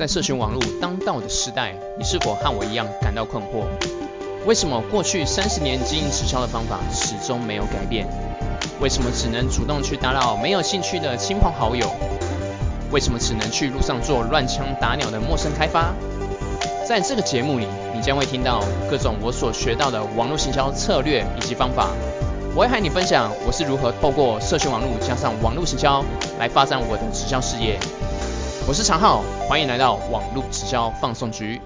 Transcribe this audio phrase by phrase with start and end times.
[0.00, 3.66] 在社群网络当道的时代，你是否和我一样感到困惑？
[4.46, 8.08] 为什么过去三十年经营直销的方法始终没有改变？
[8.80, 11.86] 为什么只能主动去打扰没有兴趣的亲朋好友？
[12.90, 15.92] 为什么只能去路上做乱枪打鸟的陌生开发？
[16.88, 21.90] 在这个节目里，你将会听到各种我所学到的网络行销策略以及方法。
[22.54, 26.02] 我会和你分享我是如何透过社群网络加上网络行销
[26.38, 27.78] 来发展我的直销事业。
[28.70, 31.60] 我是常浩，欢迎来到网络直销放送局。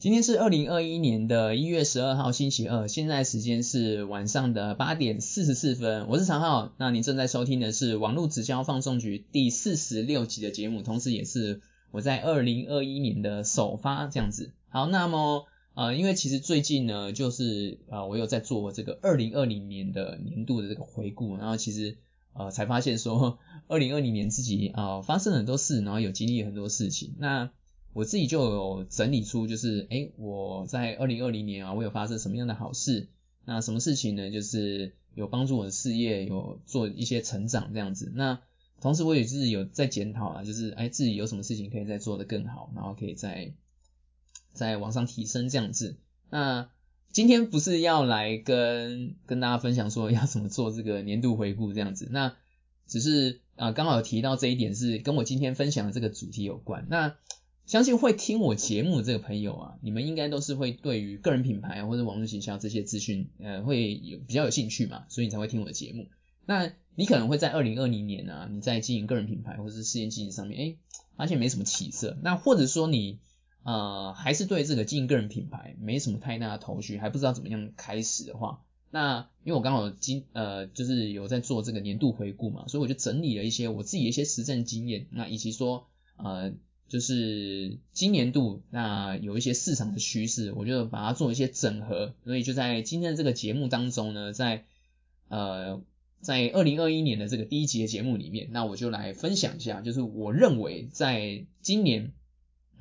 [0.00, 6.08] 今天是二零二一年的一月十二号星期二，现在时间是晚上的八点四十四分。
[6.08, 11.60] 我是常浩，那您正在收听的是网络直销放送局第四十六集的节目，同时也是
[11.92, 14.50] 我在二零二一年的首发这样子。
[14.68, 21.98] 好，那么呃，因为其实最近呢，就是呃，我有在做这个二零二零年的年度的这个回顾，然后其实。
[22.34, 27.14] 呃，才发现说，二零二零年自己啊发生很多事，然后有经历很多事情。
[27.18, 27.50] 那
[27.92, 33.08] 我自己就有整理出，就是哎，我在二零二零年啊，我有发生什么样的好事？
[33.44, 34.30] 那什么事情呢？
[34.30, 38.10] 就是有帮助我的事业，有做一些成长这样子。
[38.14, 38.40] 那
[38.80, 43.52] 同时我也是有在检讨啊，就是哎，自己有什么事情可以再做得更好，然后可以再
[44.52, 45.98] 再往上提升这样子。
[46.30, 46.70] 那
[47.12, 52.34] 今天不是要来跟跟大家分享说要怎么做这个年度回顾这样子，那
[52.86, 56.86] 只是啊刚好提到这一点是跟我今天分享的这个主题有关。
[56.88, 57.14] 那
[57.66, 66.08] 相信会听我节目的这个朋友啊，你们应该都是会对于个人品牌或者网络营销这些资讯呃会有比较有兴趣嘛，所以你才会听我的节目。
[66.46, 70.76] 那你可能会在二零二零年啊，你在经营个人品牌或者是事业经营上面，哎
[71.16, 73.20] 发现没什么起色，那或者说你。
[73.64, 86.52] 呃，还是对这个经营个人品牌没什么太大的头绪，还不知道怎么样开始的话，那因为我刚好今呃就是有在做这个年度回顾嘛，所以我就整理了一些我自己的一些实战经验，那以及说呃
[86.88, 94.64] 就是今年度那有一些市场的趋势，我就把它做一些整合，所以就在今天的这个节目当中呢，在
[95.28, 95.80] 呃
[96.20, 102.12] 在二零二一年的这个第一集的节目里面，那我就来分享一下，就是我认为在今年。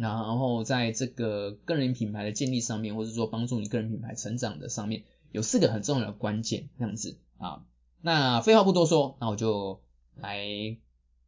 [0.01, 7.63] 然后在这个个人品牌的建立上面，或者说帮助你个人品牌成长的上面，有四个很重要的关键，这样子啊。
[8.01, 9.79] 那废话不多说，那我就
[10.15, 10.75] 来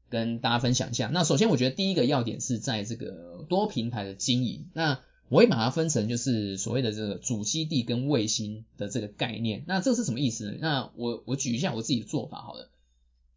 [0.09, 1.09] 跟大家分享一下。
[1.13, 4.67] 那首先，我觉得第一个要点是在这个多平台的经营。
[4.73, 9.63] 那我会把它分成就是所谓的这个主基地跟卫星的这个概念。
[9.67, 10.57] 那这是什么意思呢？
[10.59, 12.69] 那我我举一下我自己的做法好了。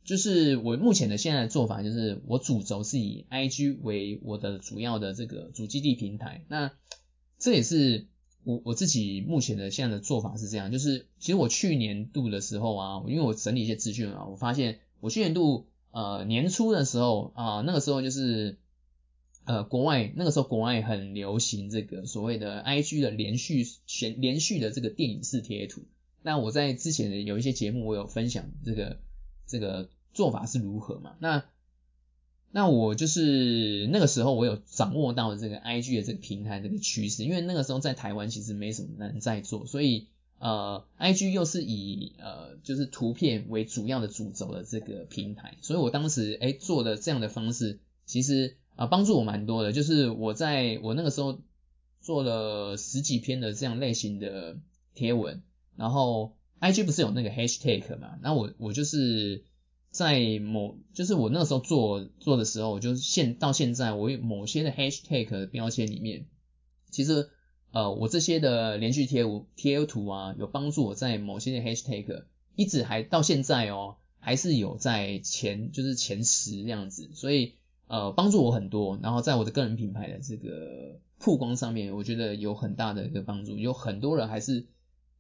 [0.07, 6.45] 就是我目前的现在的做法，就是我主轴是以 IG 为我的主要的这个主基地平台。
[6.49, 6.71] 那
[7.41, 8.07] 这也是
[8.45, 10.71] 我我自己目前的现在的做法是这样。
[10.71, 18.59] 就是其实我去年度的时候啊，因为我整理一些资讯啊，我发现我去年度呃年初的时候啊，那个时候就是
[19.45, 23.67] 呃国外那个时候国外很流行这个所谓的 IG 的连续
[23.99, 25.83] 连连续的这个电影式贴图。
[26.23, 29.01] 那我在之前的有一些节目，我有分享这个
[29.49, 29.91] 这个。
[30.17, 31.15] 做法是如何嘛？
[31.21, 31.45] 那
[32.51, 40.07] 那我就是那个时候我有掌握到这个 IG 的这个平台这个趋势，因为那个时候在台湾其实没什么人在做，所以
[40.39, 51.39] 呃 IG 又是以呃就是图片为主要的主轴的这个平台，所以我当时哎做的这样的方式，其实啊帮助我蛮多的，就是我在我那个时候
[52.01, 54.57] 做了十几篇的这样类型的
[54.95, 55.43] 贴文，
[55.77, 59.45] 然后 IG 不是有那个 Hashtag 嘛，那我我就是。
[59.97, 66.27] 在某就是我那时候做做的时候，就现到现在，我有某些的 hashtag 标签里面，
[66.91, 67.31] 其实
[67.73, 72.25] 呃我这些的连续贴图贴图啊，有帮助我在某些的 hashtag
[72.57, 77.55] 一直还到现在哦，还是有在前就是前十这样子，所以
[77.87, 78.99] 呃帮助我很多。
[79.03, 84.67] 然后在我的个人品牌的这个曝光上面，我觉得有很大的一个帮助，有很多人还是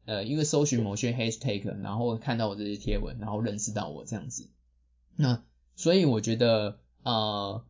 [0.04, 4.50] 呃因为搜寻某些 hashtag，然后看到我这些贴文，然后认识到我这样子。
[5.16, 5.42] 那
[5.74, 7.64] 所以我觉得，呃，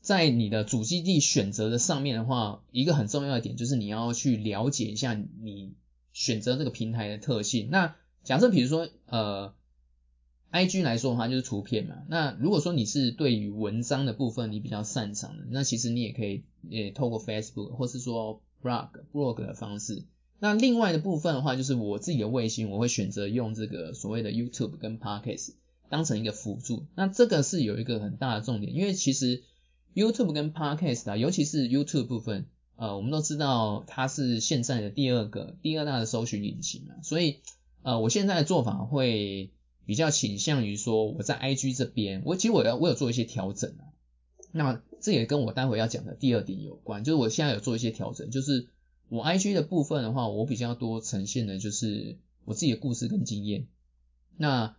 [0.00, 5.74] 在你的主基地选择的上面的话，一个很重要的点就是你要去了解一下你
[6.12, 7.68] 选择这个平台的特性。
[7.70, 9.54] 那假设比如说，呃
[10.52, 11.96] ，IG 来说的话就是图片嘛。
[12.08, 20.04] 那如果说你是对于文章的部分你比较擅长的，那其实你也可以也透过 Facebook 或是说 blog blog 的方式。
[20.38, 25.54] 那另外的部分的话，就是我自己的卫星，我会选择用这个所谓的 YouTube 跟 Podcast。
[25.88, 29.42] 当成一个辅助，那这个是有一个很大的重点，因为其实
[29.94, 32.46] YouTube 跟 Podcast 啊，尤其是 YouTube 部分，
[32.76, 37.40] 呃，我们都知道它是现在的第二个、第二大的搜寻引擎啊，所以
[37.82, 39.50] 呃，我现在的做法会
[39.84, 43.94] 比较倾向于说，我在 IG 这边，我其实我要我有做一些调整啊，
[44.52, 48.68] 那这也跟我待会要讲的第二点有关，就是我现在有做一些调整，就是
[49.08, 53.68] 我 IG 的部分的话，我比较多呈现的就是我自己的故事跟经验。
[54.36, 54.76] 那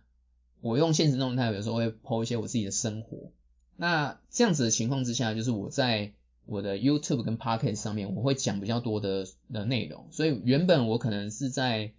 [0.60, 3.32] 我用现实动态有时候会 po 一些我自己的生活。
[3.76, 6.12] 那这样子的情况之下，就是我在
[6.46, 10.08] 我的 YouTube 跟 Podcast 上面，我会讲比较多的的内容。
[10.10, 11.92] 所以原本我可能是在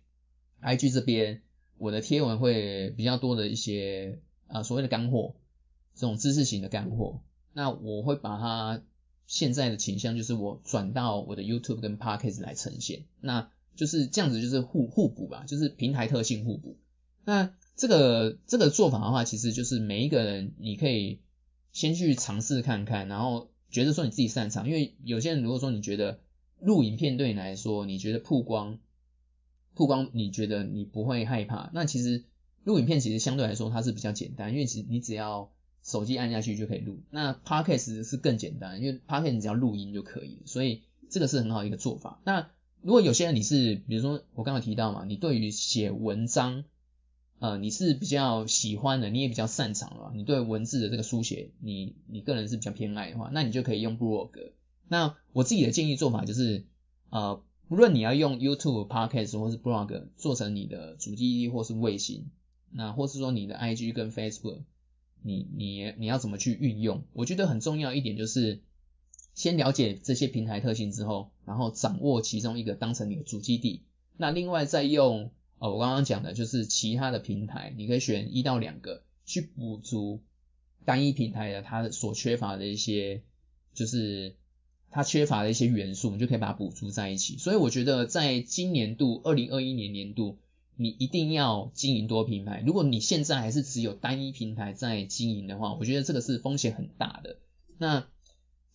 [0.62, 1.42] IG 这边，
[1.78, 5.36] 我的贴文会比较多的一些啊所谓的干货，
[5.96, 7.22] 这种知识型的干货。
[7.54, 8.82] 那我会把它
[9.26, 13.06] 现在的倾向就是我转到我的 YouTube 跟 Podcast 来呈现。
[13.22, 16.78] 那就是这样子，就是互互补吧，就是平台特性互补。
[17.24, 21.22] 那这个这个做法的话，其实就是每一个人你可以
[21.72, 23.50] 先去尝试看看，然后。
[23.72, 26.22] 觉得说你自己擅长，因为有些人如果说你觉得
[26.60, 28.80] 录影片对你来说，你觉得曝光
[29.76, 32.24] 曝光，你觉得你不会害怕，那其实
[32.64, 35.52] 录影片其实相对来说它是比较简单，因为其实你只要
[35.84, 37.04] 手机按下去就可以录。
[37.12, 40.82] 那 podcast 是更简单，因为 podcast 只要录音就可以，所以
[41.12, 42.20] 这个是很好一个做法。
[42.26, 42.50] 那
[42.82, 46.64] 如果有些人你是，比如说我刚刚提到嘛，你对于写文章。
[47.40, 54.52] 呃，你是比较喜欢的，你也比较擅长了，你对文字的这个书写，你你个人是比较偏爱的话，那你就可以用 blog。
[54.90, 56.66] 那我自己的建议做法就是，
[57.10, 62.30] 呃，不论你要用 YouTube、Podcast 或是 blog 做成你的主机或是卫星，
[62.72, 64.64] 那或是说你的 IG 跟 Facebook，
[65.24, 67.04] 你你你要怎么去运用？
[67.14, 68.60] 我觉得很重要一点就是，
[69.34, 73.84] 先了解这些平台特性之后，然后掌握其中一个当成你的主基地，
[74.18, 75.32] 那另外再用。
[75.60, 80.22] 哦，我刚刚讲的就是其他的平台，你可以选一到两个去补足
[80.86, 83.22] 单一平台的它所缺乏的一些，
[83.74, 84.36] 就是
[84.90, 87.38] 它缺乏的一些元素，你就可以把它补足在一起。
[87.38, 90.40] 所以我觉得在今年度二零二一年年度，
[90.78, 92.64] 你一定要经营多平台。
[92.66, 97.38] 如果你现在还是只有单一平台在经营的话，我觉得这个是风险很大的。
[97.78, 98.08] 那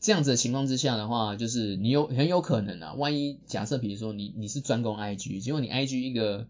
[0.01, 6.47] 这样子的情况之下的话，就是你有很有可能啊，万一假设比如说你你是专攻 IG，结果你 IG 一个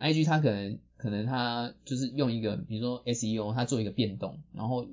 [0.00, 4.88] I G 它可能可能它就是用一个，比如说 S E O，它做一个变动，然后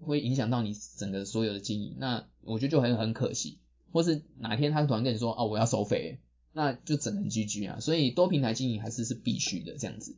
[0.00, 3.58] 会影响到你整个所有的经营，那我觉得就很很可惜。
[3.90, 6.20] 或是哪天他突然跟你说，哦，我要收费，
[6.52, 7.80] 那就只能 G G 啊。
[7.80, 10.14] 所以多平台经营还是是必须的这样子。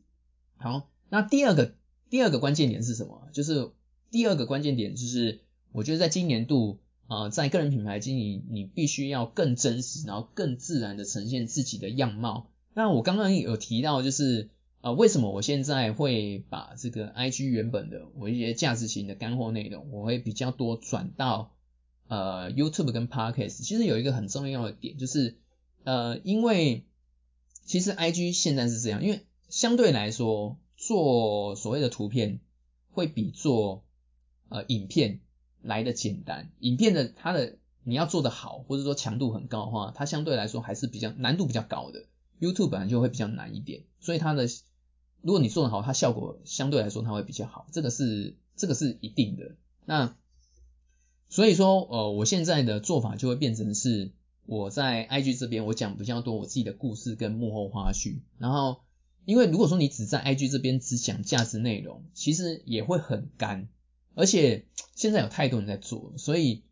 [0.56, 1.74] 好，那第二个
[2.10, 3.28] 第二个关键点是什么？
[3.32, 3.70] 就是
[4.10, 5.40] 第二个关键点就是，
[5.70, 12.51] 我觉得在今年度啊，在个人品牌经营，你必须要更真实，然后更自然的呈现自己的样貌。
[12.74, 21.52] 那我刚刚有提到，就是呃，为什么我现在会把这个 IG 原本的我一些价值型的干货内容，我会比较多转到
[22.08, 23.62] 呃 YouTube 跟 Podcast。
[23.62, 25.36] 其实有一个很重要的点，就是
[25.84, 26.84] 呃，因为
[27.64, 32.40] 其实 IG 现在是这样，因为相对来说做所谓的图片
[32.90, 33.84] 会比做
[34.48, 35.20] 呃影片
[35.60, 36.50] 来的简单。
[36.58, 42.06] 影片的它的你要做的好，或者说强度很高的话，它相对来说还是比较难度比较高的。
[42.42, 44.48] YouTube 本来就会比较难一点，所以它的
[45.20, 49.54] 如果你做的好，它效果相对来说它会比较好，这个是这个是一定的。
[49.84, 50.16] 那
[51.28, 54.10] 所以说呃，我现在的做法就会变成是
[54.44, 58.80] 我在 IG 这边我讲比较多我自己的故事跟幕后花絮，然后
[59.24, 63.68] 因为如果说你只在 IG 这边只讲价值内容，其实也会很干，
[64.16, 64.66] 而且
[64.96, 66.64] 现在有太多人在做，所以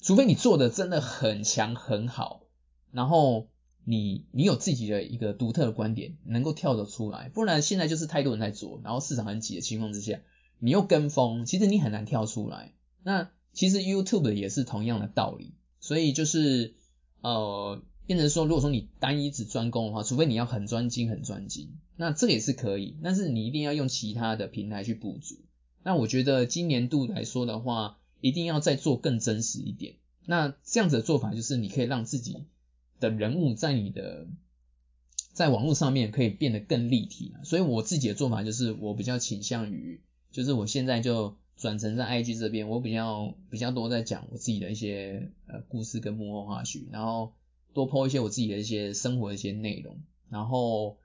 [0.00, 2.42] 除非你做的真的很强很好，
[2.90, 3.46] 然后。
[3.84, 10.20] 你你有自己的一个独特的观点，能够跳得出来，不然现在就是太多人在做，然后市场很挤的情况之下，
[10.58, 12.72] 你又跟风，其实你很难跳出来。
[13.02, 16.74] 那其实 YouTube 也是同样的道理，所以就是
[17.22, 25.36] 呃，变成说，如果说你单一只专攻的话，除非你要很专精很专精，那这个也是可以，但是你一定要用其他的平台去补足。
[25.82, 29.96] 那我觉得今年度来说的话，一定要再做更真实一点。
[30.24, 32.44] 那这样子的做法就是你可以让自己。
[33.02, 34.28] 的人物在你的
[35.32, 47.32] 在网络上面可以变得更立体所以我自己的做法就是我比较倾向于，就是我现在就转成在 IG 这边，我比较比较多在讲我自己的一些呃故事跟幕后花絮，然后
[47.74, 50.98] 多 po 一些我自己的一些生活一些内容，然后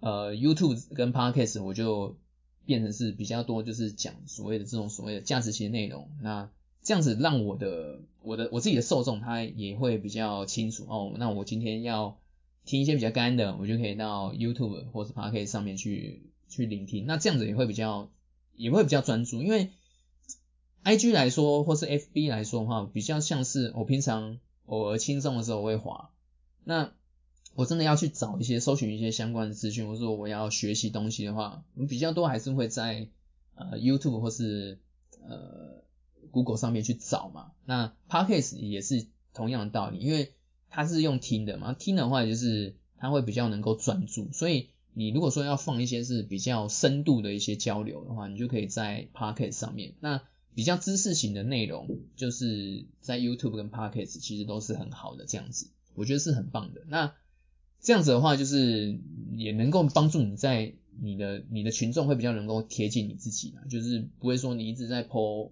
[0.00, 2.16] 呃 YouTube 跟 Podcast 我就
[2.64, 6.50] 变成是比较多就是讲所谓的这种所谓的价值型内容，那。
[6.86, 11.12] 这样子让我的我的我自己的受众他也会比较清楚哦。
[11.18, 12.16] 那我今天要
[12.64, 17.04] 听一些比较干的，我就可以到 YouTube 或是 Podcast 上面去去聆听。
[17.04, 18.08] 那这样子也会比较
[18.54, 19.70] 也会比较专注，因为
[20.84, 26.10] IG 来说或是 FB 来说的话，比较像是我平常偶尔轻松的时候会滑。
[26.62, 26.92] 那
[27.56, 33.08] 我真的要去找一些搜寻一些相关的资讯，或者说我要学习东西的话，我比较多还是会在
[33.56, 34.78] 呃 YouTube 或是
[35.28, 35.84] 呃。
[36.36, 37.52] Google 上面去找嘛。
[37.64, 40.34] 那 Podcast 也是同样的道理，因为
[40.68, 49.94] 它是用听的嘛，听的话就是它会比较能够专注，所以你如果说要放一些是比较深度的一些交流的话，你就可以在 Podcast 上面。
[50.00, 50.20] 那
[50.54, 56.82] 比较知识型的内容，就是在 YouTube 跟 Podcast 其实都是很好的这样子，我觉得是很棒的。
[56.88, 57.14] 那
[57.80, 58.98] 这样子的话，就是
[59.34, 65.50] 也能够帮助你在你的你的群众会比较能够贴近你自己嘛，就是不会说你一直在 po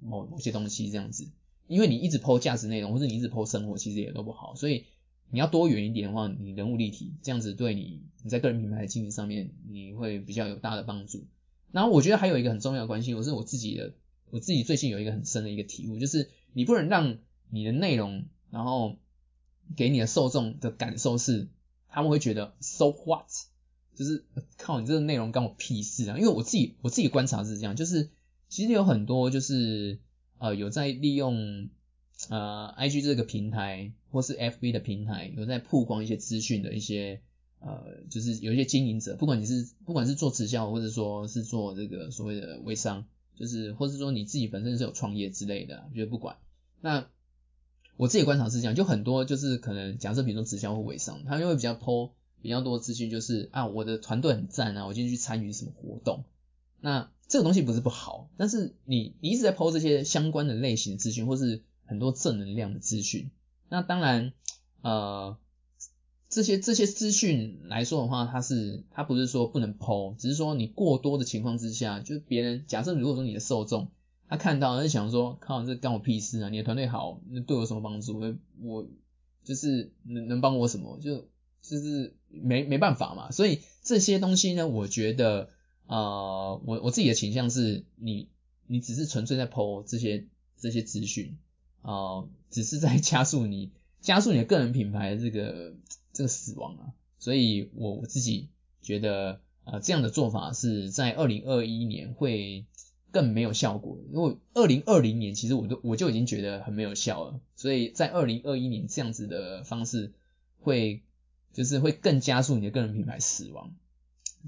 [0.00, 1.28] 某某些东西这样子，
[1.66, 4.54] 因为你一直 po 价值内容，或者你一直 po 生活，其实也都不好。
[4.54, 4.86] 所以
[5.30, 11.26] 你要多元一点的话，你人物立体，这样子对你你在个人品牌的经营上面，你会比较有大的帮助。
[11.72, 13.94] 然后我觉得还有一个很重要的关系，我是我自己的。
[14.32, 18.94] 我自己最近有一个很深的一个体悟，就是你不能让你的内容，然后
[19.74, 21.48] 给你的受众的感受是，
[21.88, 23.26] 他们会觉得 so what，
[23.96, 24.24] 就是
[24.56, 26.16] 靠你这个内容干我屁事啊！
[26.16, 28.10] 因为我自己我自己观察是这样，就是
[28.50, 29.98] 其实有很多就是
[30.36, 31.70] 呃有在利用
[32.28, 37.22] 呃 IG 这个平台或是 FB 的平台，有在曝光一些资讯的一些
[37.60, 43.06] 呃就是有一些经营者，不管你是不管是做直销或者说是做这个所谓的微商。
[43.36, 46.36] 就是，或是说你自己本身是有创业之类的，我觉得不管。
[46.82, 47.06] 那
[47.96, 56.24] 我自己观察是这样，就很多就是可能假设比如说直销或微商，他就会比较抛比较多资讯，就是啊我的团队很赞啊，我今天去参与什么活动。
[56.80, 63.30] 那这个东西不是不好，但是你你一直在抛这些相关的类型的资讯，或是很多正能量的资讯，
[63.68, 64.32] 那当然
[64.82, 65.36] 呃。
[66.32, 73.90] 这些这些资讯来说的话，它是它不是说不能抛，只是说你过多的情况之下，就是别人假设如果说你的受众
[74.28, 76.48] 他看到，他就想说，靠，这干我屁事啊！
[76.48, 78.20] 你的团队好，那对我有什么帮助？
[78.20, 78.86] 我我
[79.42, 81.00] 就是能能帮我什么？
[81.00, 81.26] 就
[81.62, 83.32] 就是没没办法嘛。
[83.32, 85.48] 所以这些东西呢，我觉得
[85.90, 88.28] 呃，我我自己的倾向是你
[88.66, 91.36] 你只是纯粹在剖这些这些资讯
[91.82, 93.70] 啊，只是在 加速你
[94.00, 95.74] 加速你的个人品牌这个。
[96.12, 98.48] 这个死亡啊，所以我我自己
[98.82, 102.66] 觉得，呃，这样的做法是在二零二一年会
[103.12, 103.96] 更没有效果。
[104.12, 110.12] 因为二零二零年其实我都我就已经觉得很没有效了，所以在二零二一年这样子的方式
[110.58, 111.04] 会
[111.52, 113.72] 就是会更加速你的个人品牌死亡，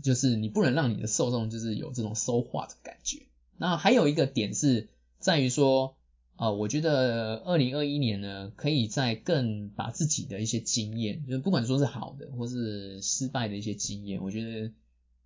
[0.02, 3.22] 就是你不能让你的受众就是有这种收化的感觉。
[3.58, 5.96] 那还有一个点是在于说。
[6.34, 14.72] 啊，我觉得二零二一年呢，可以在更把自己的一些经验，就是不管说是好的或是失败的一些经验，我觉得，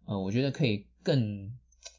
[0.04, 1.52] 呃，我觉得可以更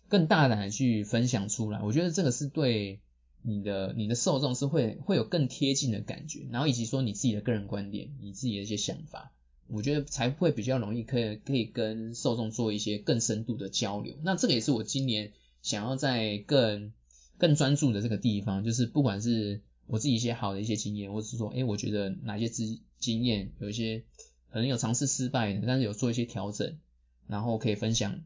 [0.07, 1.81] 更大胆的去分享出来。
[1.81, 3.00] 我觉得这个是对
[3.41, 9.31] 你的你的受众是会会有更贴近的感觉，然后以及说你自己的个人观点，你自己的一些想法，
[9.69, 14.15] 我觉得才会比较容易可以可以跟受众做一些更深度的交流。
[14.24, 15.31] 那这个也是我今年
[15.62, 16.93] 想要在更。
[17.39, 24.05] 更专注的这个地方，就是不管是我自己一些好的一些经验，或是说，哎，我觉得哪些经经验有一些
[24.50, 26.79] 可能有尝试失败的，但是有做一些调整，
[27.27, 28.21] 然后可以分享，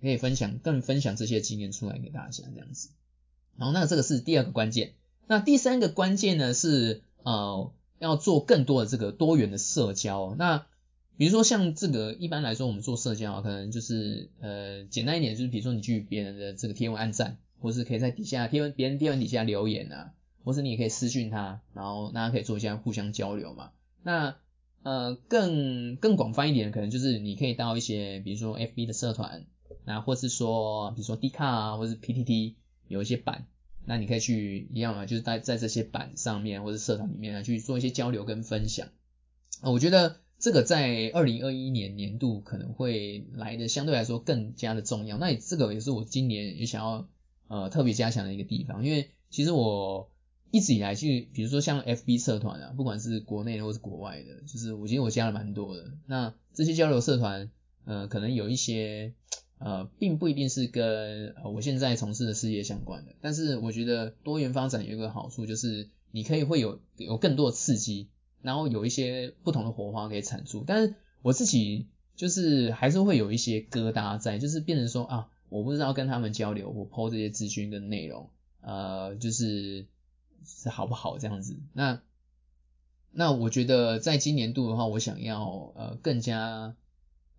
[0.00, 2.88] 可以分享更分享这些经验出来给大家这样子。
[3.58, 4.94] 然后那这个是第二个关键。
[5.26, 10.34] 那第三个关键呢是呃要做更多的这个多元的社交。
[10.38, 10.64] 那
[11.16, 17.38] 比如说像这个一般来说我们做社交啊可能就是呃简单一点，就是比如说你去别人的这个贴文按赞。
[17.58, 20.12] 或是可以在底下贴文，别人贴文底下留言啊，
[20.44, 23.70] 或是你也可以私讯他，然后大家可以做一下互相交流嘛。
[24.02, 24.36] 那
[24.82, 29.46] 呃更更广泛一点，可能就是你可以到一些，比如说 FB 的社团，
[29.86, 32.56] 那或是说比如说 D 卡啊，或是 PTT
[32.88, 33.46] 有一些版，
[33.86, 38.88] 那你可以去一样嘛，就是在在这些版上面或者社团里面去做一些交流跟分享。
[39.62, 45.18] 我觉得这个在二零二一年年度可能会来的相对来说更加的重要。
[45.18, 47.08] 那这个也是我今年也想要。
[47.48, 50.10] 呃，特别加强的一个地方，因为其实我
[50.50, 55.92] 一直以来去，比如说像 FB 社团啊，不管是国内的或是国外的，就是我觉得我加了蛮多的。
[56.06, 57.48] 那这些交流社团，
[57.84, 59.14] 呃，可能有一些
[59.58, 68.08] 呃，并不一定是跟我现在从事的事业相关的，但是我觉得多元发展有一个好处，就是你可以会有有更多的刺激，
[68.46, 70.64] 然后有一些不同的火花可以产出。
[70.66, 75.28] 但是我自己就是还是会有一些疙瘩在，就是变成说啊。
[75.48, 78.30] 我不知道跟他们交流，我 PO 这些资讯跟内容，
[78.62, 79.86] 呃，就是
[80.44, 81.56] 是好不好这样子。
[81.72, 82.02] 那
[83.12, 86.74] 那我觉得在今年度的话，我想要呃更加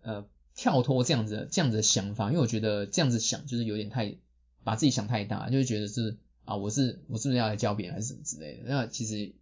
[0.00, 0.24] 呃
[0.54, 4.16] 跳脱这样子这样子的想法，因为我觉得这样子想就是有点太
[4.64, 8.62] 把自己想太大，就会觉得是啊我是我是不是要来教别人还是什么之类的。
[8.68, 9.34] 那其实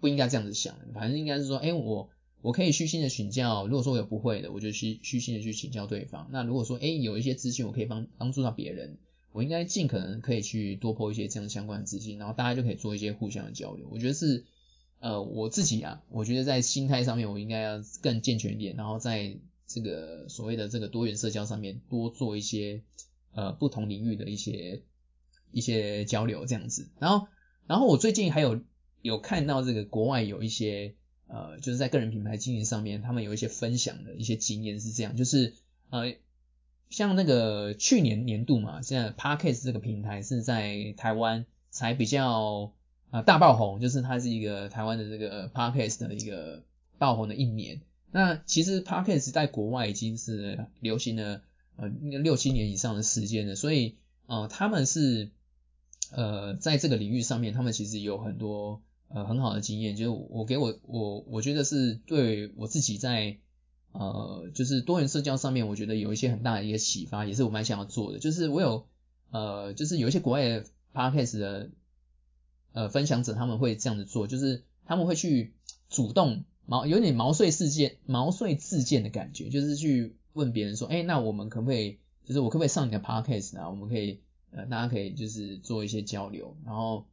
[0.00, 2.08] 不应该这样子想，反正应该是说，哎我。
[2.42, 6.28] 我可以虚心的请教，如果说我有不会的，我就虚虚心的去请教对方。
[6.30, 8.98] 那如果说，哎，有一些资讯我可以帮帮助到别人，
[9.32, 13.88] 我应该尽可能可以去多播一些这样相关的资讯，然后大家就可以做一些互相的交流。
[13.90, 14.44] 我觉得是
[15.00, 22.82] 呃我自己啊，我觉得在心态上面我应该要更健全一点，然后在这个所谓的这个多元社交上面多做一些
[23.32, 24.82] 呃不同领域的一些
[25.50, 26.90] 一些交流这样子。
[27.00, 27.26] 然后
[27.66, 28.60] 然后我最近还有
[29.06, 30.94] 有看到这个国外有一些
[31.28, 35.54] 呃就是在个人品牌经营上面，他们有一些分享的一些经验是这样，就是
[35.90, 36.14] 呃
[36.90, 42.72] 像那个去年年度嘛，现在 Parkes 这个平台是在台湾才比较
[43.10, 46.62] 呃大爆红，就是它是一个台湾的这个 Parkes 的一个
[46.98, 47.80] 爆红的一年。
[48.12, 51.42] 那其实 Podcast 在国外已经是流行了
[51.76, 53.96] 呃六七年以上的时间了，所以
[54.26, 55.30] 呃他们是
[56.12, 63.38] 呃在这个领域上面，他们其实有很多呃很好的经验，就是我给我我我觉得是对我自己在
[63.92, 68.86] 呃就是多元社交上面，我觉得有一些很大的一个启发，也是我蛮想要做的，就是我有
[69.30, 71.70] 呃就是有一些国外的 Podcast 的
[72.72, 75.54] 呃分享者，他们会这样子做，就是他们会去
[75.88, 76.44] 主动。
[76.68, 83.70] 毛有点毛遂自荐、毛遂自荐的感觉，就是去问别人说，哎，那我们可不可以，就是我可不可以上你的 podcast 啊？
[83.70, 84.18] 我们可以，
[84.50, 87.06] 呃，大家可以就是做一些交流，然后，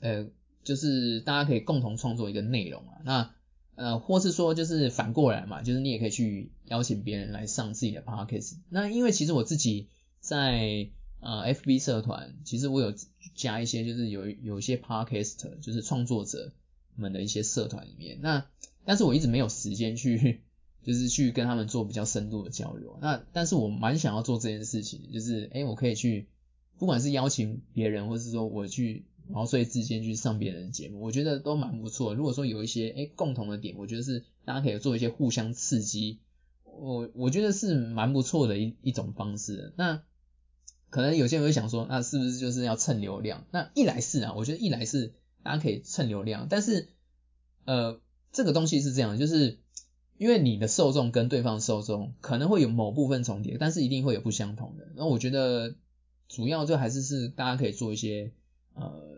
[0.00, 0.26] 呃，
[0.66, 3.00] 就是大家可以共同创作一个内容啊。
[3.06, 3.30] 那，
[3.76, 8.56] 呃，或是说就是反过来嘛，就是你也可以去邀请别人来上自己的 podcast。
[8.68, 9.88] 那因为其实我自己
[10.20, 12.92] 在呃 FB 社团，其实我有
[13.34, 16.52] 加一些，就是有有一些 podcast，就是创作者。
[16.98, 18.46] 们的一些社团里面，那
[18.86, 20.40] 但是我一直没有时间去，
[20.82, 22.98] 就是去跟他们做比较深度的交流。
[23.02, 26.26] 那但是我蛮想要做这件事情，就是哎，我可以去，
[26.78, 32.14] 不管是邀请别人，或是说我去然后所以自荐去上别人的节目，我觉得都蛮不错。
[32.14, 36.20] 如果说有一些哎共同的点，我觉得是大家可以做一些互相刺激，
[36.64, 39.72] 我我觉得是蛮不错的一一种方式。
[39.76, 40.02] 那
[40.90, 43.44] 可能有些人会想说，那是不是就是要蹭流量？
[43.50, 45.14] 那一来是啊，我觉得一来是。
[45.42, 46.88] 大家可以蹭流量，但是
[47.66, 48.00] 呃，
[48.32, 49.60] 这个东西是这样，就是
[50.18, 54.88] 因为你的受众跟对方受众可能会有某部分重叠，但是一定会有不相同的。
[54.96, 55.76] 那我觉得
[56.26, 58.32] 主要就还是是大家可以做一些
[58.74, 59.15] 呃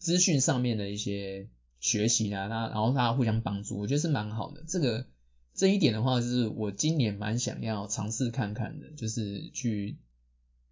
[0.00, 4.64] 资讯上面的一些学习啊，那然后大家互相帮助，我觉得是蛮好的。
[4.66, 5.06] 这个
[5.54, 9.98] 这一点的话，就是我今年蛮想要尝试看看的，就是去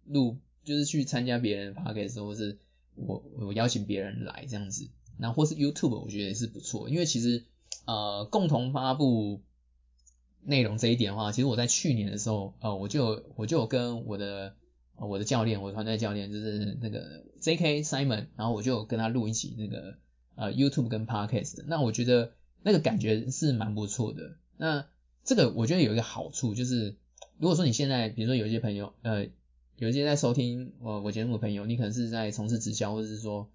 [0.05, 2.57] 录，就是去参加别人 p a r k a 或是
[2.95, 4.89] 我我邀请别人来这样子。
[5.17, 7.45] 那或是 YouTube，我觉得也是不错，因为其实
[7.85, 9.41] 呃共同发布
[10.41, 14.55] 内容这一点的话，其实我在去年的时候，呃我就我就跟我的
[15.07, 17.83] 我的教练，我团队教练就是那个 J.K.
[17.83, 19.97] Simon，然后我就跟他录一起那个
[20.35, 22.33] 呃 YouTube 跟 Podcast，那我觉得
[22.63, 24.37] 那个感觉是蛮不错的。
[24.57, 24.85] 那
[25.23, 26.95] 这个我觉得有一个好处就是，
[27.37, 29.27] 如果说你现在比如说有一些朋友，呃
[29.77, 33.49] 有一些在收听我我节目的朋友，你可能是在从事直销，或者是说。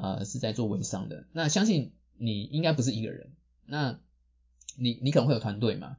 [0.00, 3.32] 呃，是在做微商的，那相信你应该不是一个人，
[3.66, 3.98] 那
[4.76, 5.96] 你你可能会有团队嘛？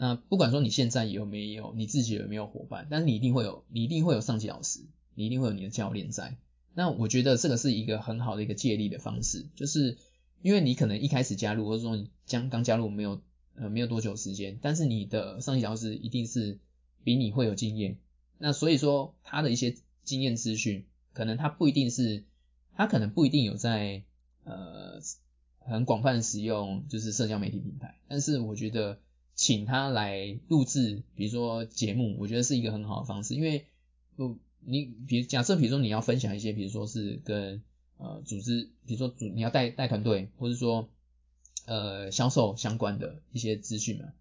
[0.00, 4.80] 那不管说你现在有没有你自己有没有伙伴，但是你一定会有，你一定会有上级老师，
[5.14, 6.38] 你一定会有你的教练在。
[6.72, 9.98] 那我觉得这个是一个很好的一个借力的方式，就是
[10.40, 13.20] 因为你可能一开始加入，或者说你将刚加入没有
[13.54, 16.58] 呃没有多久时间，但是你的上级老师一定是
[17.04, 17.98] 比你会有经验，
[18.38, 22.24] 那所以说他的一些经验资讯，可能他不一定是。
[22.72, 24.04] 他可能不一定有在
[24.44, 25.02] 呃
[25.58, 28.98] 很广泛使用就是社交媒体平台，但是我觉得
[29.40, 33.64] 请他来录制，比如说节目，我觉得是一个很好的方式，因为
[34.14, 37.62] 不你比如假设比如说你要分享一些，比如说是跟
[37.96, 40.90] 呃组织，比如说组你要带带团队，或者说
[41.64, 44.12] 呃销售相关的一些资讯嘛，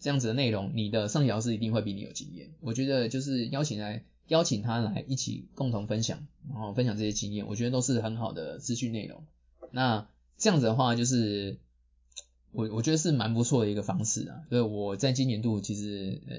[0.00, 4.04] 这样子的内容，你的上级老师一定会比你有经验，我觉得就是邀请来。
[4.28, 9.22] 邀请他来一起共同分享，然后分享这些经验，我觉得都是很好的资讯内容。
[9.70, 11.60] 那这样子的话，就是
[12.56, 14.42] 我我觉得是蛮不错的一个方式啊。
[14.48, 16.34] 所以我在今年度其实呃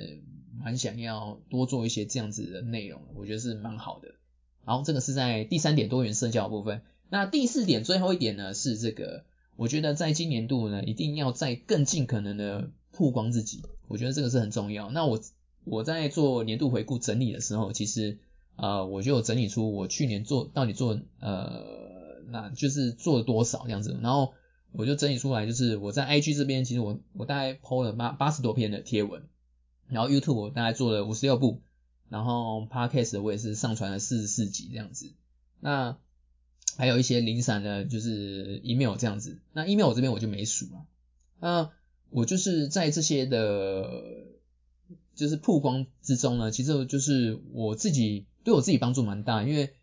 [0.59, 4.15] 蛮想要多做一些这样子的内容，我觉得是蛮好的。
[4.65, 6.81] 然后这个是在第三点多元社交部分。
[7.09, 9.23] 那第四点最后一点呢是这个，
[9.55, 14.89] 我觉得在今年度呢一定要在更尽可能的曝光自己，我觉得这个是很重要。
[14.89, 15.21] 那我。
[15.69, 18.19] 我在做年度回顾整理的时候，其实
[18.55, 24.31] 呃我就整理出我去年做到底做呃那就是做了多少这样子，然后
[24.77, 29.23] 我就整理出来，就是我在 IG 这边其实我我大概 PO 了八八十多篇的贴文，
[29.89, 31.61] 然后 YouTube 我大概做了五十六部，
[32.07, 35.11] 然后 Podcast 我也是上传了四十四集这样子，
[35.59, 35.97] 那
[36.77, 40.85] 还有一些零散的就是 email 这样子，那 email 我这边我就没数了，
[41.39, 41.71] 那
[42.09, 44.25] 我就是在这些的。
[45.15, 49.73] 就是曝光之中呢，其实就是我自己对我自己帮助蛮大，因为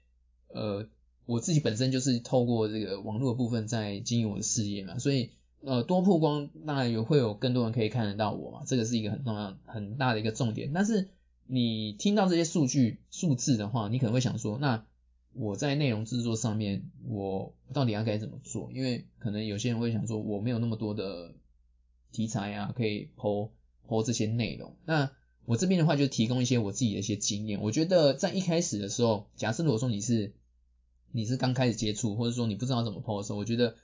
[0.47, 0.87] 呃
[1.27, 5.31] 我自己本身就是透过这个网络部分在经营我的事业嘛，所以
[5.63, 10.73] 呃多曝光当然有会有更多人可以看得到我嘛，这个是一个很重要很大的一个重点。
[10.73, 11.09] 但是
[11.47, 14.85] 你听到这些数据数字的话，你可能会想说，那
[15.33, 18.71] 我在内容制作上面我到底要该怎么做？
[18.73, 21.33] 因为可能有些人会想说，我没有那么多的
[22.13, 23.49] 题材啊，可以剖
[23.89, 24.77] 剖这些内容。
[24.85, 25.11] 那
[25.45, 27.61] 我这边的话就提供一些我自己的一些经验。
[27.61, 30.33] 我觉得在一开始的时候，假设如果说你是
[31.15, 33.77] 你是刚开始接触，或者说你不知道怎么剖的时候，我觉得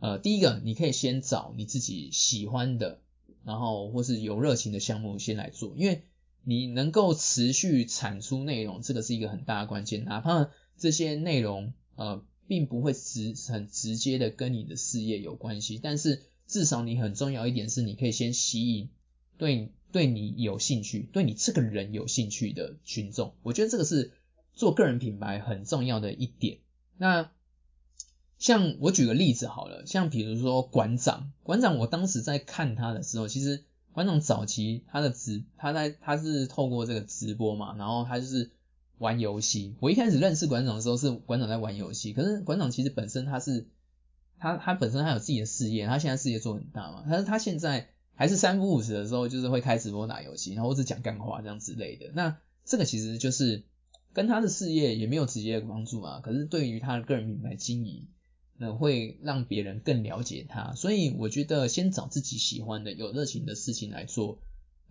[0.00, 3.00] 呃第一个你可以先找你自己喜欢的，
[3.42, 6.02] 然后或是有热情的项目先来做，因为
[6.42, 10.04] 你能够持续产出内容，这个是一个很大的关键。
[10.04, 18.90] 哪怕这些内容呃并不会直很直接的跟你的事业有关系，但是至少你很重要一点是你可以先吸引
[19.38, 19.72] 对。
[19.94, 24.10] 对你有兴趣，对你这个人有兴趣的群众，我觉得这个是
[24.52, 26.58] 做个人品牌很重要的一点。
[26.96, 27.30] 那
[28.38, 38.50] 像我举个例子好了，像比如说馆长，馆长我当时在看他的时候，其实馆长早期他的直，他在他是透过这个直播嘛，然后他就是
[38.98, 39.76] 玩游戏。
[39.80, 43.66] 我一开始认识馆长的时候是馆长在玩游戏，可是馆长其实本身他是
[44.38, 47.88] 他他本身他有自己的事业，他现在事业做很大嘛，但是他现在。
[48.16, 52.12] 还是三不五时的时候，就是会开直播打游戏，然后或者讲干话这样之类的。
[52.14, 53.64] 那这个其实就是
[54.14, 56.20] 跟他的事业也没有直接的帮助嘛。
[56.20, 58.06] 可是对于他的个人品牌经营，
[58.56, 60.74] 那会让别人更了解他。
[60.74, 64.38] 所以我觉得先找自己喜欢的、有热情的事情来做，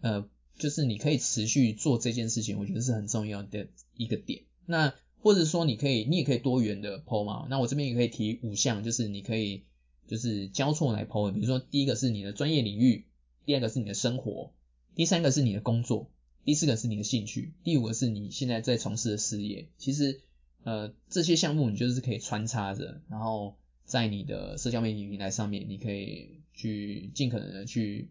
[0.02, 4.44] 呃，就是你可以持续做这件事情，我觉得是很重要的一个点。
[4.68, 7.48] 那或者说你可以，你也可以多元的剖嘛。
[7.50, 9.64] 那我这边也可以提五项，就是你可以
[10.08, 11.32] 就是交错来剖。
[11.32, 13.06] 比如说第一个是你的专业领域。
[13.46, 14.54] 第二个是你的生活，
[14.96, 16.10] 第三个是你的工作，
[16.46, 19.70] 第四个是你的兴趣，第五个是你现在在从事的事业。
[19.78, 20.22] 其实，
[20.64, 28.10] 呃，这些项目你就是可以穿插着，然后在你的社交媒体平台上面，你可以去尽可能的去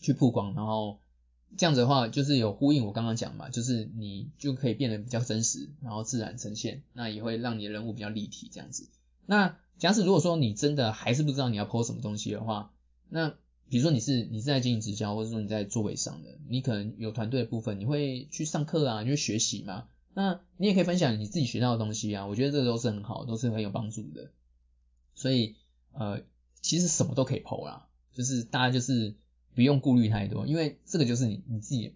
[0.00, 1.00] 去曝光，然后
[1.56, 8.88] 这样子的话，就是有呼应我刚刚讲嘛，就是你就可以变得比较真实，然后自然呈现，那也会让你的人物比较立体这样子。
[9.26, 12.72] 那假使如果说你真的还是不知道你要 PO 什么东西的话，
[13.08, 13.34] 那
[13.72, 19.88] 比如说你是你是在经营直销，或者说你在做微商的，你可能有团队的部分，你会去上课啊，你会学习嘛？
[20.12, 24.30] 那你也可以分享你自己学到的东西啊，我觉得这个都是很好，都是很有帮助的。
[25.14, 25.54] 所以
[25.94, 26.20] 呃，
[26.60, 29.14] 其实什么都可以剖啦，就是大家就是
[29.54, 31.94] 不用顾虑太多，因为这个就是你你自己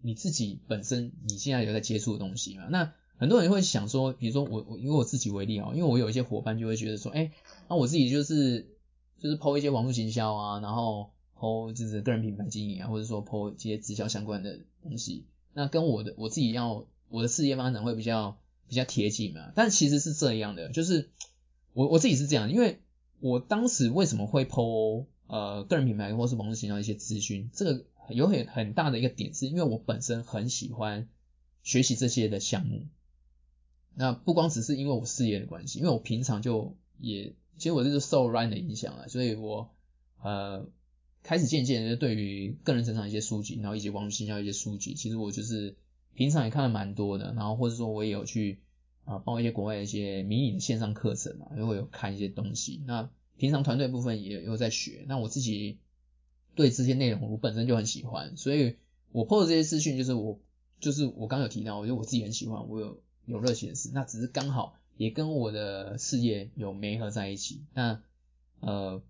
[0.00, 2.66] 你自己本身你现在有在接触的东西嘛。
[2.68, 7.30] 那很多人会想说，比如说我我以我自己为例啊，因为我有一些伙伴就会觉得说，哎，
[7.68, 8.72] 那我自己就是。
[9.18, 19.52] 就是抛一些网络行销啊，然后抛就是个人品牌经营啊，或者说抛一些直销相关的东西，那跟我的我自己要我的事业发展会比较比较贴近嘛。
[19.54, 21.10] 但其实是这样的，就是
[21.72, 22.80] 我我自己是这样，因为
[23.20, 24.62] 我当时为什么会抛
[25.26, 31.08] 呃个人品牌或是网络行销一些资讯，这个有很很大的一个点，是因为我本身很喜欢
[31.62, 32.86] 学习这些的项目。
[33.94, 37.34] 那不光只是因为我事业的关系，因为我平常就也。
[37.56, 39.70] 其实我就是受 Ryan 的影响啊，所以我
[40.22, 40.66] 呃
[41.22, 45.76] 开始渐渐的对于个人成长一些书籍，然后以及网络营销一些书籍，其实我就是
[46.14, 48.60] 平常也看了蛮多的，然后或者说我也有去
[49.04, 52.82] 啊报一些国外的一些迷你的线上课程嘛，因为有看一些东西。
[52.86, 55.78] 那平常团队部分也有在学，那我自己
[56.54, 58.76] 对这些内容我本身就很喜欢，所以
[59.12, 60.40] 我 PO 的这些资讯就是我
[60.78, 64.78] 就是我刚有提到，我觉得我自己很喜欢，我有有热情的事，那只是刚好。
[64.96, 68.02] 也跟我的事业有媒合在一起，那
[68.60, 69.02] 呃，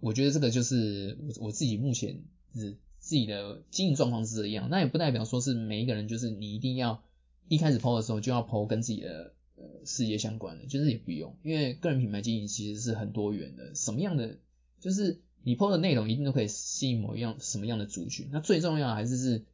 [0.00, 2.22] 我觉得这个就是我我自己目前
[2.54, 7.02] 是自己的经营状况是这样，那也不代表说是每一个人就是你一定要
[7.48, 14.38] 一开始 PO 的时候就要 PO 跟自己的呃事业相关的，就是也不用，因为个人品牌经营其实是很多元的，什么样的
[14.80, 19.44] 就是你 PO 的内容一定都可以吸引某一样什么样的族群，那最重要还是是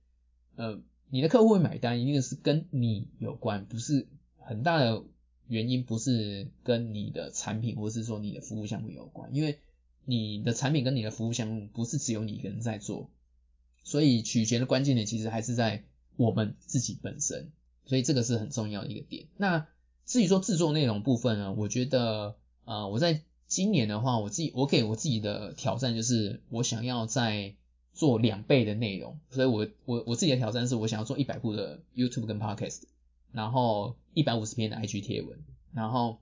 [0.56, 5.04] 呃你的客户会买单，一定是跟你有关，不是很大的。
[5.50, 9.58] 原因不是跟你的产品或是说你的服务项目有关，因为
[10.04, 13.10] 你的产品跟你的服务项目不是只有你一个人在做，
[13.82, 15.82] 所以取决的关键点其实还是在
[16.16, 17.50] 我们自己本身，
[17.84, 19.26] 所以这个是很重要的一个点。
[19.36, 19.66] 那
[20.06, 27.56] 至于说制作内容部分呢，我觉得呃我在今年的话，我自己我给我自己的挑战就是我想要在
[27.92, 32.82] 做两倍的内容，所以我我我自己的挑战是我想要做一百部的 YouTube 跟 Podcast。
[33.32, 35.38] 然后一百五十篇的 IG 贴文，
[35.72, 36.18] 然后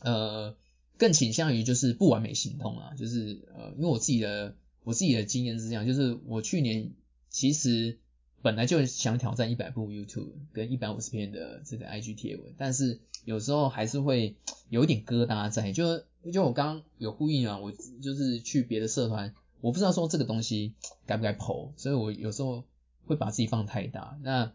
[0.00, 0.56] 呃
[0.98, 6.92] 更倾向于就是不完美行动啊，就是呃因为我自己的我自己的经验是这样，就是我去年
[7.30, 7.98] 其实
[8.42, 14.36] 本来就想挑战一百部 YouTube 跟一百五十篇的这个 IG 贴文，但是有时候还是会
[14.68, 20.74] 有一点疙瘩在，就就我刚刚有呼应啊，我就是去别的社团，我不知道说这个东西
[21.06, 22.64] 该不该 PO，所以我有时候
[23.06, 24.18] 会把自己放太大。
[24.22, 24.52] 那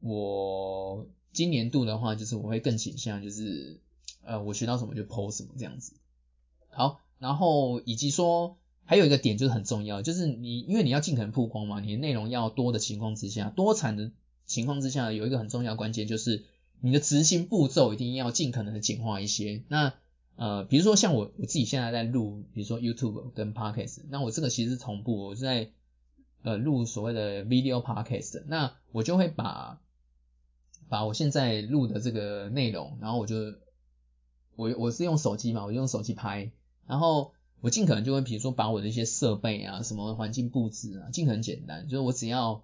[0.00, 3.78] 我今年度的话，就是我会更倾向就是
[4.24, 5.92] 呃我学到什么就 PO 什么这样子。
[6.70, 8.56] 好，然后以及说。
[8.88, 14.12] 还有一个点就是很重要，就是你因为你要尽可能曝光嘛，你的内容要多的情况之下，多产的
[14.46, 16.44] 情况之下，有一个很重要关键就是
[16.80, 19.64] 你的执行步骤一定要尽可能的简化一些。
[19.66, 19.94] 那
[20.36, 25.72] 呃，比如说像我我自己现在在录，比如说 YouTube 跟 Podcast，那我这个其实是同步，我是在
[26.42, 29.80] 呃录所谓的 Video Podcast，那我就会把
[30.88, 33.36] 把我现在录的这个内容，然后我就
[34.56, 36.50] 我我是用手机嘛，我就用手机拍，
[36.86, 37.32] 然后。
[37.62, 42.62] 我尽可能就会，比如说把我的一些设备啊，什么环境布置啊，尽可能简单，就是我只要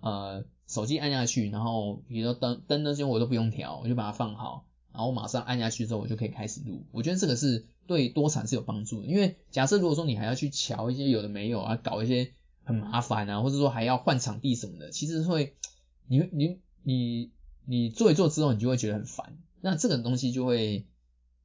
[0.00, 6.84] 呃手机按下去，然后比如说灯灯那些我都不用调，我就把它放好，然后马上按下去之后，我就可以开始录。
[6.90, 12.32] 我觉得这个是对多产是有帮助的，因为假设如果说你还要去调一些有的没有啊，搞一些
[12.64, 15.54] 很麻烦啊，或者说还要换场地什么的，其实会
[16.08, 17.30] 你你你
[17.64, 20.86] 你做一做之后，你就会觉得很烦，那这个东西就会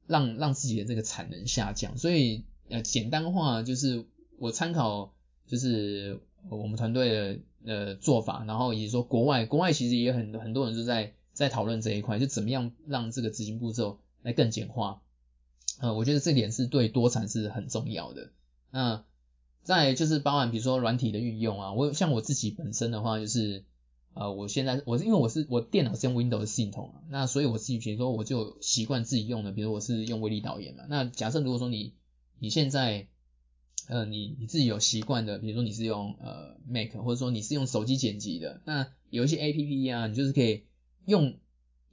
[0.06, 2.44] 让让自己的这个产能下降，所以。
[2.70, 4.04] 呃，简单化就是
[4.36, 5.14] 我参考，
[5.46, 15.00] 就是我们团队的呃做法，然后以及说国外，国外其实也很很多人就在在讨论这一块，就怎么样让这个执行步骤来更简化。
[15.80, 18.32] 呃，我觉得这点是对多产是很重要的。
[18.70, 19.02] 那
[19.62, 23.64] 再就是包含比如说软体的运用啊，我像我自己本身的话，就是
[24.14, 30.84] 呃，我现在我是因为我是我电脑是用 Windows 系统啊，那所以我自己比如说我就习惯自己用的，比如我是用威力导演嘛。
[30.88, 31.94] 那假设如果说你
[32.38, 33.08] 你现在，
[33.88, 40.64] 呃，你你自己有习惯的，比如说你是用呃 Mac，或者说你是用手机剪辑的，那有一些 A P P 啊，你就是可以
[41.06, 41.36] 用。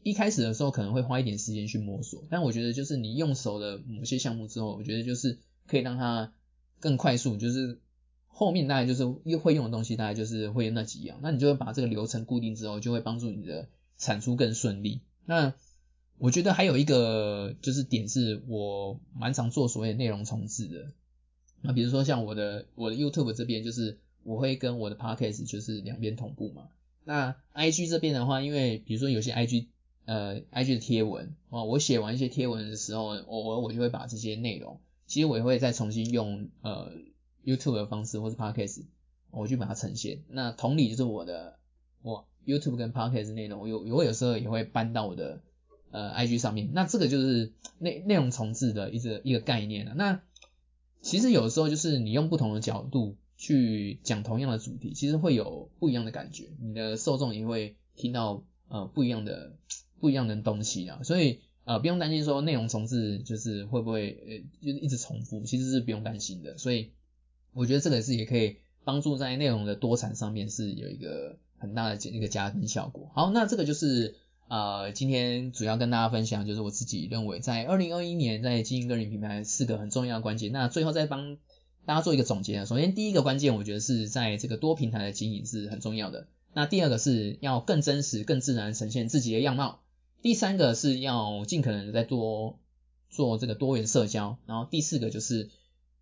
[0.03, 6.31] 一开始的时候可能会花一点时间去摸索，但我觉得就是你用手的某些项目之后，我觉得就是可以让它
[6.79, 7.79] 更快速，就是
[8.37, 14.99] 后面大概就是又会用的东西，大概就是会那几样，那你就会把这个流程固定之后，就会帮助你的产出更顺利。
[15.25, 15.53] 那
[16.17, 20.91] 我觉得还有一个就是点是我蛮常做所谓内容重置的，
[21.61, 26.67] 那比如说像我的我的 YouTube 这边就是我会跟我的 Podcast 就是两边同步嘛，
[27.05, 29.67] 那 IG 这边的话，因为比如说有些 IG
[30.03, 36.91] 呃 IG 的贴文哦，我写完一些贴文的时候，我我我就会把这些内容，其实我也会再重新用呃
[37.45, 38.83] YouTube 的方式或是 Podcast
[39.31, 40.23] 我去把它呈现。
[40.27, 41.59] 那同理就是我的
[42.01, 45.41] 我 YouTube 跟 Podcast 内容，我有我有时候也会搬到我的。
[45.91, 49.93] 呃，IG 上面，那这个就是内内容重置的一个一个概念了。
[49.93, 50.21] 那
[51.01, 59.55] 其实有的时候就是你用不同的角度去讲同样的主题，其实会有不一样的感觉，你的受众也会听到呃不一样的
[60.01, 60.99] 不一样的东西啊。
[61.03, 66.57] 所以呃不用担心说内容重置就是会不会呃就是一直重复，其实是不用担心的。
[66.57, 66.91] 所以
[67.55, 73.09] 我觉得这个是也可以帮助在内容的多产上面是有一个很大的一个加分效果。
[73.15, 74.15] 好，那这个就是。
[74.47, 80.51] 呃，今天主要跟大家分享就是我自己认为在二零二一年在经营个人品牌四个很重要的关键。
[80.51, 81.37] 那最后再帮
[81.87, 82.65] 大家做一个总结啊。
[82.65, 86.27] 首先第一个关键，我觉得是在这个多平台的经营是很重要的。
[86.53, 89.79] 那第二个是要更真实、更自然呈现自己的样貌。
[90.21, 92.59] 第三个是要尽可能的在多
[93.09, 94.37] 做这个多元社交。
[94.45, 95.49] 然后第四个就是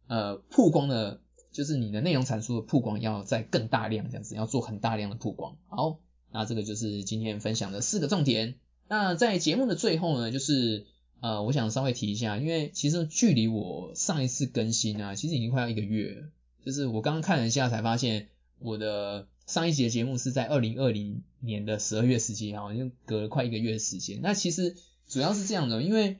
[0.07, 1.21] 呃曝光的，
[1.53, 5.55] 就是你的内容产出的曝光要在更大量这样子，要做很大量的曝光。
[5.67, 5.99] 好。
[6.35, 8.55] 那这个就是今天分享的四个重点。
[8.87, 10.87] 那在节目的最后呢，就是
[11.19, 16.25] 呃，我想稍微提一下，因为其实距离我上一次更新啊，其实已经快要一个月。
[16.65, 24.19] 就是我刚刚看了一下，才发现我的上一集的节目是在二零二零年的十二月十七号，就隔了快一个月的时间。
[24.23, 24.75] 那其实
[25.07, 26.17] 主要是这样的，因为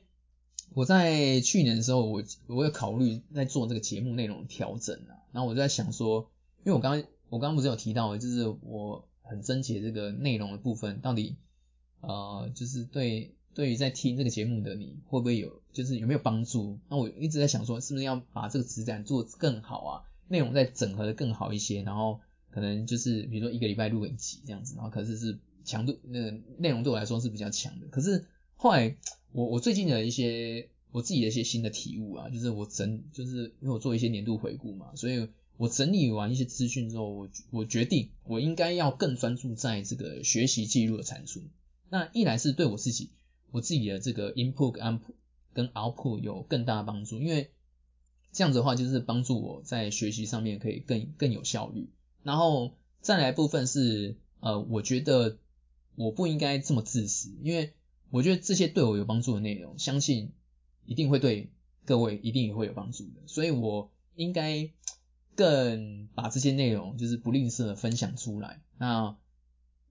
[0.74, 6.30] 我在去年的时候，我我有考虑在做这个节目内容调整啊，然后我就在想说，
[6.64, 9.06] 因为我刚刚我刚刚不是有提到，就是我。
[9.26, 11.38] 很贞洁这个内容的部分，到底
[12.02, 16.78] 呃就是对对于在听这个节目的你会不会有就是有没有帮助？
[16.90, 20.02] 那我一直在想说，是不是要把这个质感做更好啊？
[20.28, 22.20] 内容再整合的更好一些，然后
[22.50, 27.86] 可能就是比如说一个礼拜录一集这样子，然后可是是强度那个内容对我来说是比较强的。
[27.86, 28.94] 可是后来
[29.32, 35.28] 我我最近的一些我自己的一些新的体悟啊，就是我整就是因为我做一些年度回顾嘛，所以。
[35.56, 41.42] 我整理完一些资讯之后，我我决定我应该要更专注在这个学习记录的产出。
[41.88, 43.10] 那一来是对我自己，
[43.52, 44.72] 我自己的这个 input、
[45.52, 47.52] 跟 output 有更大的帮助，因为
[48.32, 51.88] 这样子的话就是帮助我在学习上面可以更更有效率。
[52.24, 55.38] 然后再来部分是，呃，我觉得
[55.94, 57.74] 我不应该这么自私，因为
[58.10, 60.32] 我觉得这些对我有帮助的内容，相信
[60.86, 61.50] 一定会对
[61.84, 64.70] 各位一定也会有帮助的，所以我应该
[65.34, 68.60] 更把这些内容就是不吝啬的分享出来。
[68.78, 69.16] 那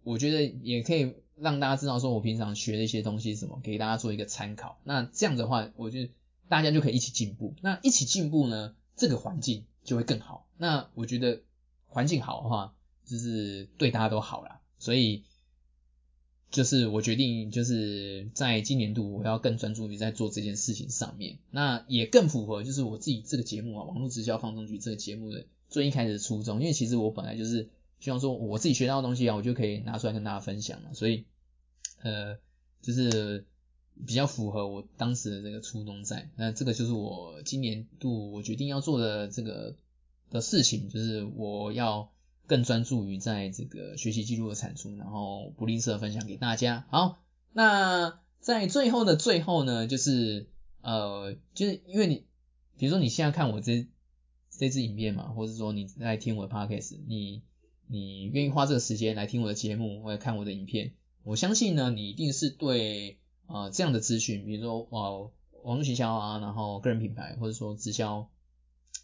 [0.04, 4.80] 我觉得也可以让大家知道说我平常学的一些东西什么，给大家做一个参考。
[4.84, 6.08] 那这样的话，我就
[6.50, 7.56] 大家就可以一起进步。
[7.62, 10.48] 那一起进步呢，这个环境就会更好。
[10.58, 11.42] 那我觉得
[11.88, 12.76] 环境好的话，
[13.06, 14.62] 就是对大家都好啦。
[14.78, 15.24] 所以
[16.54, 21.40] 就是我决定，就是在今年度我要更专注于在做这件事情上面。
[21.50, 26.62] 那也更符合就是我自己这个节目啊，网络直销放纵局这个节目的最一开始的初衷。
[26.62, 30.94] 因为其实我本来就是希望说我自己学到的东西啊，我就可以拿出来跟大家分享了。
[30.94, 31.26] 所以
[32.04, 32.38] 呃，
[32.84, 33.48] 就是
[34.06, 36.30] 比较符合我当时的这个初衷在。
[36.36, 39.76] 那这个就是我今年度我决定要做的这个
[40.30, 42.13] 的事情，就是我要。
[42.46, 46.86] 更专注于在这个学习记录的产出，然后不吝啬分享给大家。
[46.90, 50.50] 好，那在最后的最后呢，就是
[50.82, 52.26] 呃，就是因为你，
[52.78, 53.88] 比如说你现在看我这
[54.50, 57.44] 这支影片嘛，或者说你在听我的 podcast，你
[57.88, 65.32] 你愿意花这个时间来听我的节目或者看我的影片，我相信呢，你一定是对呃这样的资讯，比如说呃
[65.64, 68.30] 网络营销啊，然后个人品牌或者说直销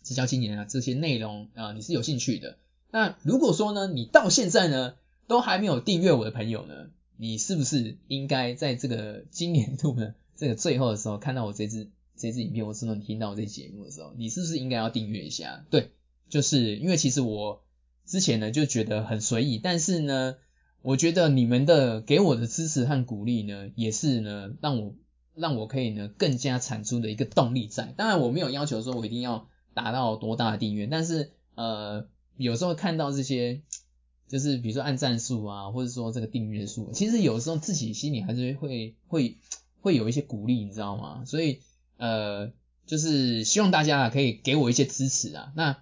[0.03, 2.57] 直销经营啊这些内容啊，你是有兴趣的。
[2.91, 4.95] 那如果说呢，你到现在呢
[5.27, 15.65] 都还没有订阅我的朋友呢，你是不是应该在这个今年度呢 这个最后的时候看到我这支这支影片，或是能听到我这节目的时候，你是不是应该要订阅一下？
[15.69, 15.91] 对，
[16.29, 17.61] 就是因为其实我
[18.05, 20.37] 之前呢就觉得很随意，但是呢，
[20.81, 24.95] 我觉得你们的给我的支持和鼓励呢，也是呢让我
[25.35, 27.93] 让我可以呢更加产出的一个动力在。
[27.95, 32.07] 当然我没有要求说我一定要达到多大的订阅，但是呃。
[32.43, 33.61] 有时候看到这些，
[34.29, 39.37] 就是比如说按赞数啊，或者说这个订阅数，其实有时候自己心里还是会会
[39.81, 41.23] 会有一些鼓励，你知道吗？
[41.25, 41.59] 所以
[41.97, 42.51] 呃，
[42.85, 45.51] 就是希望大家可以给我一些支持啊。
[45.55, 45.77] 那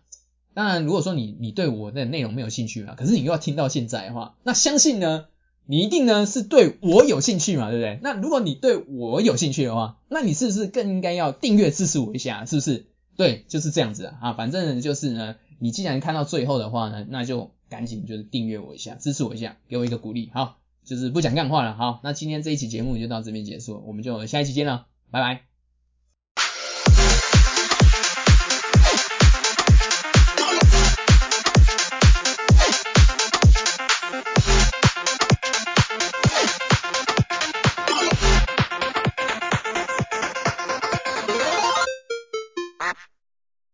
[0.53, 5.25] 当然，如果说你你对我的内容没有兴趣嘛，可是你又要听到现在的话，那相信呢，
[5.65, 7.99] 你一定呢是对我有兴趣嘛，对不对？
[8.01, 12.45] 那如果你对我有兴趣的话，那你是不是更应该要订阅支持我一下？
[12.45, 12.87] 是不是？
[13.17, 14.31] 对，就是这样子啊。
[14.33, 15.35] 反正就是呢。
[15.59, 20.29] 你既然看到最后的话呢，那就赶紧就是订阅我一下，支持我一下，给我一个鼓励。
[20.31, 21.73] 好，就是不讲干话了。
[21.73, 25.46] 好，那今天这一期节目就到这边结束，我们就下一期见了，拜拜。